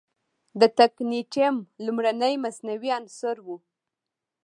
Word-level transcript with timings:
د 0.59 0.61
تکنیټیم 0.79 1.55
لومړنی 1.85 2.33
مصنوعي 2.43 2.89
عنصر 2.97 3.37
و. 3.45 3.47